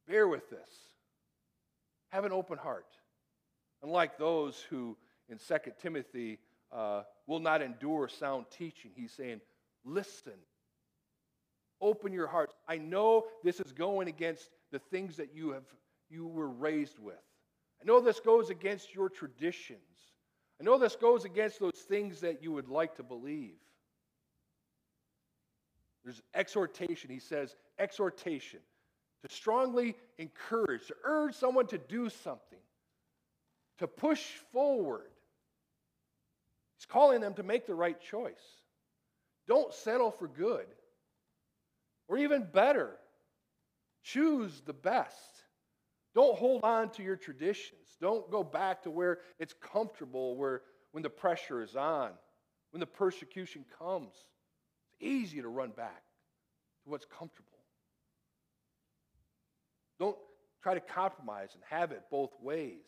[0.08, 0.70] Bear with this.
[2.10, 2.88] Have an open heart.
[3.84, 4.98] Unlike those who
[5.30, 6.40] in 2 Timothy
[6.72, 9.40] uh, will not endure sound teaching, he's saying,
[9.86, 10.34] listen.
[11.80, 12.56] Open your hearts.
[12.68, 15.64] I know this is going against the things that you have
[16.10, 17.16] you were raised with.
[17.82, 19.80] I know this goes against your traditions.
[20.62, 23.56] I know this goes against those things that you would like to believe.
[26.04, 27.10] There's exhortation.
[27.10, 28.60] He says, exhortation
[29.24, 32.60] to strongly encourage, to urge someone to do something,
[33.80, 35.10] to push forward.
[36.78, 38.62] He's calling them to make the right choice.
[39.48, 40.68] Don't settle for good.
[42.08, 42.92] Or even better,
[44.04, 45.41] choose the best.
[46.14, 47.98] Don't hold on to your traditions.
[48.00, 52.12] Don't go back to where it's comfortable, where when the pressure is on,
[52.72, 54.14] when the persecution comes.
[54.14, 56.04] It's easy to run back
[56.84, 57.48] to what's comfortable.
[60.00, 60.18] Don't
[60.62, 62.84] try to compromise and have it both ways.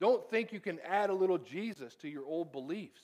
[0.00, 3.02] Don't think you can add a little Jesus to your old beliefs.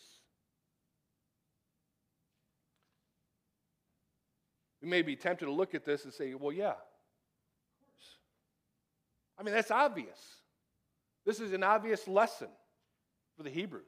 [4.83, 6.75] We may be tempted to look at this and say, well, yeah.
[9.39, 10.19] I mean, that's obvious.
[11.25, 12.49] This is an obvious lesson
[13.37, 13.85] for the Hebrews.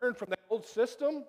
[0.00, 1.24] Turn from that old system,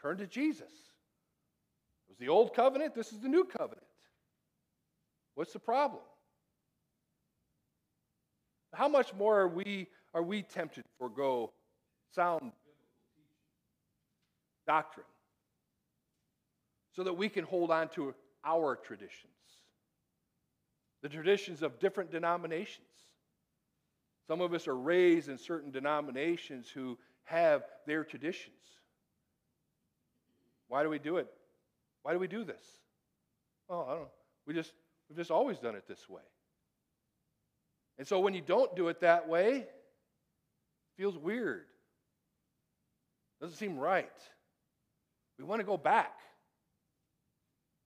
[0.00, 0.62] turn to Jesus.
[0.62, 3.86] It was the old covenant, this is the new covenant.
[5.34, 6.02] What's the problem?
[8.72, 11.52] How much more are we, are we tempted to forego
[12.14, 12.52] sound
[14.66, 15.06] doctrine
[16.92, 18.14] so that we can hold on to
[18.44, 19.32] our traditions,
[21.02, 22.86] the traditions of different denominations?
[24.26, 28.54] Some of us are raised in certain denominations who have their traditions.
[30.68, 31.28] Why do we do it?
[32.02, 32.62] Why do we do this?
[33.70, 34.10] Oh, I don't know.
[34.46, 34.72] We just
[35.08, 36.22] We've just always done it this way.
[37.98, 39.72] And so when you don't do it that way, it
[40.96, 41.64] feels weird.
[43.40, 44.10] Doesn't seem right.
[45.38, 46.18] We want to go back.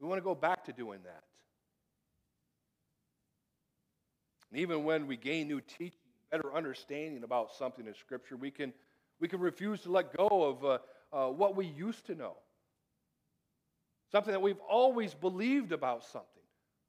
[0.01, 1.23] We want to go back to doing that.
[4.53, 5.99] And even when we gain new teaching,
[6.31, 8.75] better understanding about something in Scripture, we can,
[9.19, 10.79] we can refuse to let go of uh,
[11.11, 12.37] uh, what we used to know.
[14.11, 16.29] Something that we've always believed about something.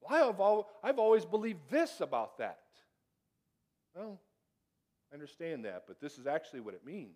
[0.02, 2.60] Well, I've, al- I've always believed this about that.
[3.96, 4.20] Well,
[5.10, 7.16] I understand that, but this is actually what it means.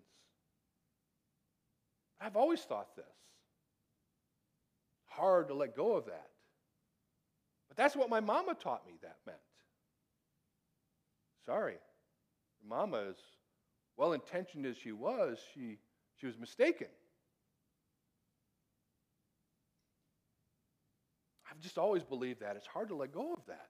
[2.18, 3.04] I've always thought this.
[5.08, 6.30] Hard to let go of that.
[7.68, 9.38] But that's what my mama taught me that meant.
[11.48, 11.76] Sorry.
[12.68, 13.16] Mama, as
[13.96, 15.78] well intentioned as she was, she,
[16.20, 16.88] she was mistaken.
[21.50, 22.56] I've just always believed that.
[22.56, 23.68] It's hard to let go of that.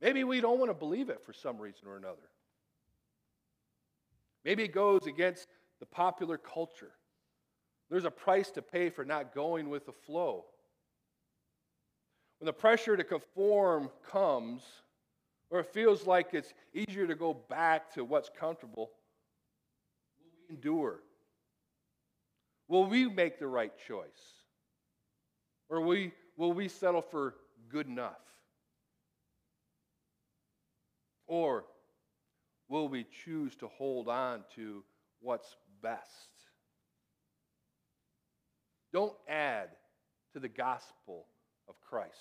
[0.00, 2.16] Maybe we don't want to believe it for some reason or another.
[4.44, 5.46] Maybe it goes against
[5.78, 6.94] the popular culture.
[7.90, 10.46] There's a price to pay for not going with the flow.
[12.40, 14.62] When the pressure to conform comes,
[15.50, 18.90] or it feels like it's easier to go back to what's comfortable,
[20.18, 21.00] will we endure?
[22.68, 24.06] Will we make the right choice?
[25.68, 27.34] Or will we, will we settle for
[27.68, 28.20] good enough?
[31.26, 31.64] Or
[32.68, 34.82] will we choose to hold on to
[35.20, 36.02] what's best?
[38.92, 39.68] Don't add
[40.32, 41.26] to the gospel
[41.68, 42.12] of Christ.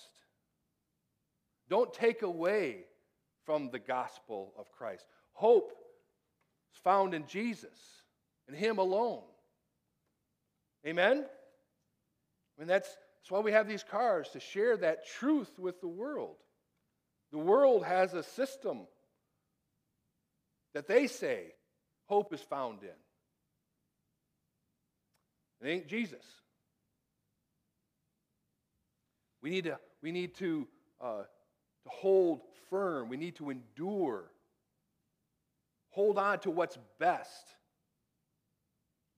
[1.69, 2.86] Don't take away
[3.46, 5.06] from the gospel of Christ.
[5.34, 5.72] Hope
[6.74, 7.78] is found in Jesus
[8.48, 9.24] and Him alone.
[10.86, 11.26] Amen?
[12.60, 16.36] And that's, that's why we have these cars to share that truth with the world.
[17.32, 18.88] The world has a system
[20.74, 21.54] that they say
[22.06, 22.89] hope is found in.
[25.62, 26.24] It ain't Jesus.
[29.41, 30.68] We need to, we need to,
[31.02, 31.24] uh,
[31.86, 33.10] to hold firm.
[33.10, 34.32] We need to endure.
[35.92, 37.56] Hold on to what's best.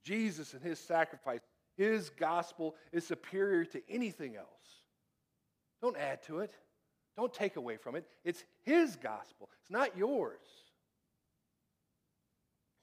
[0.03, 1.41] Jesus and his sacrifice,
[1.75, 4.47] his gospel is superior to anything else.
[5.81, 6.53] Don't add to it.
[7.17, 8.05] Don't take away from it.
[8.23, 10.39] It's his gospel, it's not yours.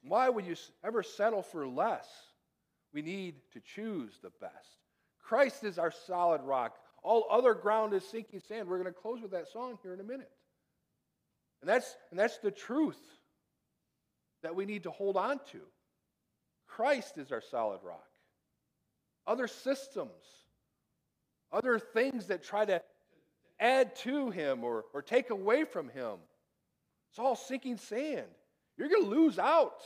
[0.03, 2.07] Why would you ever settle for less?
[2.93, 4.77] We need to choose the best.
[5.23, 6.77] Christ is our solid rock.
[7.05, 8.67] All other ground is sinking sand.
[8.67, 10.31] We're going to close with that song here in a minute.
[11.61, 12.99] And that's, and that's the truth
[14.41, 15.61] that we need to hold on to.
[16.67, 18.07] Christ is our solid rock.
[19.27, 20.09] Other systems,
[21.51, 22.81] other things that try to
[23.59, 26.15] add to him or, or take away from him,
[27.11, 28.25] it's all sinking sand.
[28.77, 29.83] You're going to lose out.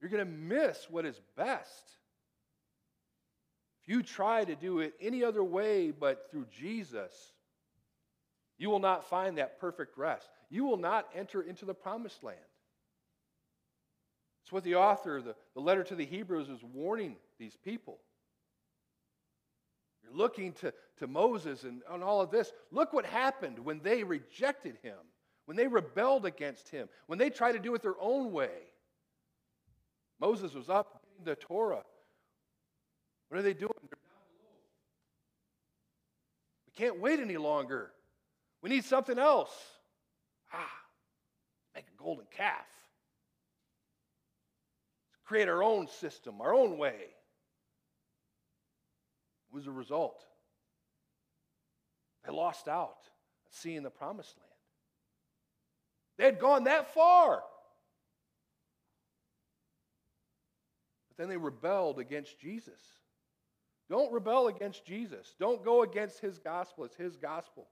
[0.00, 1.96] You're going to miss what is best.
[3.82, 7.12] If you try to do it any other way but through Jesus,
[8.58, 10.28] you will not find that perfect rest.
[10.50, 12.38] You will not enter into the promised land.
[14.44, 17.98] It's what the author, the, the letter to the Hebrews, is warning these people.
[20.04, 22.52] You're looking to, to Moses and, and all of this.
[22.70, 24.96] Look what happened when they rejected him
[25.46, 28.62] when they rebelled against him, when they tried to do it their own way.
[30.20, 31.84] Moses was up getting the Torah.
[33.32, 33.72] What are they doing?
[33.80, 34.50] They're down below.
[36.66, 37.90] We can't wait any longer.
[38.60, 39.50] We need something else.
[40.52, 40.70] Ah,
[41.74, 42.66] make a golden calf.
[45.08, 46.96] Let's create our own system, our own way.
[49.48, 50.22] What was the result?
[52.26, 52.98] They lost out
[53.48, 54.50] seeing the promised land.
[56.18, 57.42] They had gone that far.
[61.08, 62.78] But then they rebelled against Jesus.
[63.92, 65.34] Don't rebel against Jesus.
[65.38, 66.86] Don't go against his gospel.
[66.86, 67.68] It's his gospel.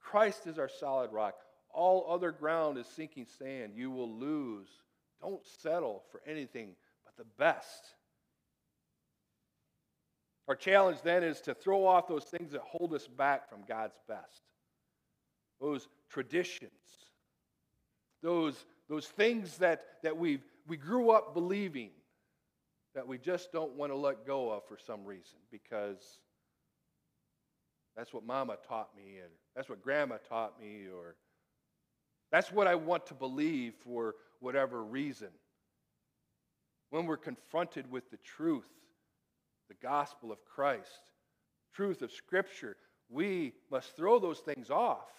[0.00, 1.36] Christ is our solid rock.
[1.70, 3.74] All other ground is sinking sand.
[3.76, 4.66] You will lose.
[5.22, 6.70] Don't settle for anything
[7.04, 7.94] but the best.
[10.48, 14.00] Our challenge then is to throw off those things that hold us back from God's
[14.08, 14.42] best.
[15.60, 16.72] Those traditions,
[18.24, 21.90] those, those things that, that we we grew up believing
[22.96, 26.18] that we just don't want to let go of for some reason because
[27.94, 31.14] that's what mama taught me and that's what grandma taught me or
[32.32, 35.28] that's what I want to believe for whatever reason.
[36.88, 38.70] When we're confronted with the truth,
[39.68, 41.10] the gospel of Christ,
[41.74, 42.76] truth of Scripture,
[43.10, 45.10] we must throw those things off.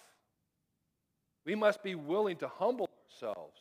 [1.46, 3.60] We must be willing to humble ourselves,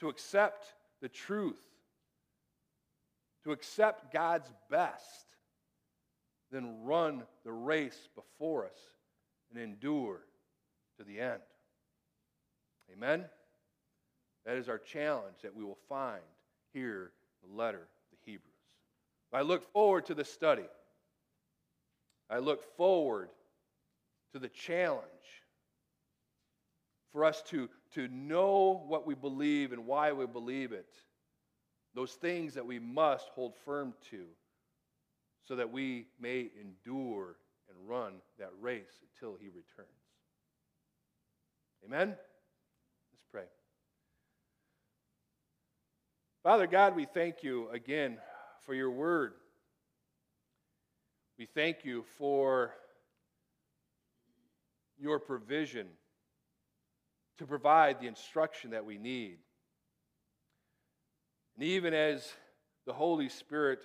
[0.00, 1.60] to accept the truth,
[3.46, 5.26] to accept God's best,
[6.50, 8.78] then run the race before us
[9.50, 10.18] and endure
[10.98, 11.40] to the end.
[12.92, 13.24] Amen?
[14.46, 16.22] That is our challenge that we will find
[16.72, 17.12] here
[17.44, 18.42] in the letter of the Hebrews.
[19.32, 20.66] I look forward to the study.
[22.28, 23.28] I look forward
[24.32, 25.04] to the challenge
[27.12, 30.92] for us to, to know what we believe and why we believe it.
[31.96, 34.26] Those things that we must hold firm to
[35.48, 37.36] so that we may endure
[37.70, 39.88] and run that race until he returns.
[41.86, 42.08] Amen?
[42.08, 43.44] Let's pray.
[46.42, 48.18] Father God, we thank you again
[48.66, 49.32] for your word.
[51.38, 52.72] We thank you for
[54.98, 55.86] your provision
[57.38, 59.38] to provide the instruction that we need.
[61.56, 62.32] And even as
[62.84, 63.80] the Holy Spirit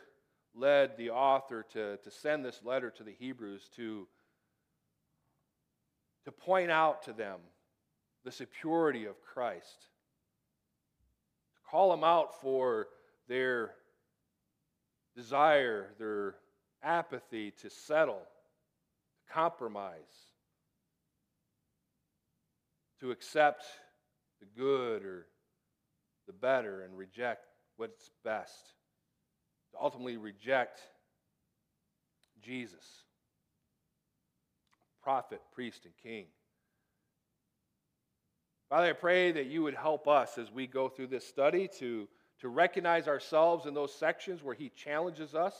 [0.53, 4.07] led the author to, to send this letter to the Hebrews to,
[6.25, 7.39] to point out to them
[8.25, 9.87] the security of Christ,
[11.55, 12.87] to call them out for
[13.29, 13.71] their
[15.15, 16.35] desire, their
[16.83, 18.21] apathy to settle,
[19.15, 19.93] to compromise,
[22.99, 23.63] to accept
[24.41, 25.27] the good or
[26.27, 27.45] the better and reject
[27.81, 28.75] what's best,
[29.71, 30.81] to ultimately reject
[32.39, 32.85] Jesus,
[35.01, 36.27] prophet, priest, and king.
[38.69, 42.07] Father, I pray that you would help us as we go through this study to,
[42.41, 45.55] to recognize ourselves in those sections where He challenges us,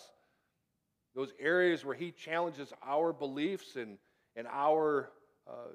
[1.16, 3.98] those areas where He challenges our beliefs and,
[4.36, 5.10] and our
[5.50, 5.74] uh,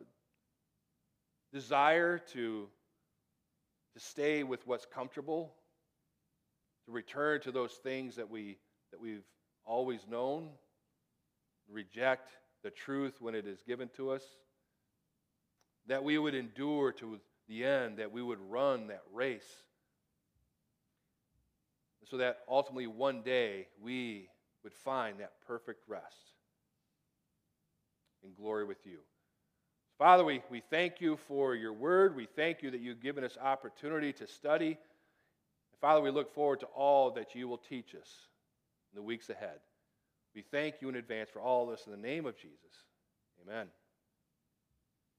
[1.53, 2.69] desire to,
[3.95, 5.53] to stay with what's comfortable,
[6.87, 8.57] to return to those things that, we,
[8.91, 9.25] that we've
[9.65, 10.49] always known,
[11.71, 12.31] reject
[12.63, 14.23] the truth when it is given to us,
[15.87, 19.63] that we would endure to the end, that we would run that race,
[22.09, 24.29] so that ultimately one day we
[24.63, 26.33] would find that perfect rest
[28.23, 28.99] in glory with you.
[29.99, 32.15] Father, we, we thank you for your word.
[32.15, 34.77] We thank you that you've given us opportunity to study.
[35.81, 38.11] Father, we look forward to all that you will teach us
[38.93, 39.61] in the weeks ahead.
[40.35, 42.85] We thank you in advance for all this in the name of Jesus.
[43.43, 43.69] Amen.